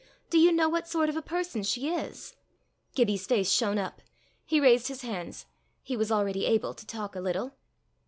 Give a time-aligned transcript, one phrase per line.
[0.31, 2.35] Do you know what sort of a person she is?"
[2.95, 4.01] Gibbie's face shone up.
[4.43, 5.45] He raised his hands.
[5.83, 7.53] He was already able to talk a little.